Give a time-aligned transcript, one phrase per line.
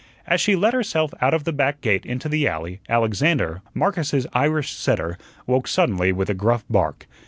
[0.25, 4.73] As she let herself out of the back gate into the alley, Alexander, Marcus's Irish
[4.73, 7.05] setter, woke suddenly with a gruff bark.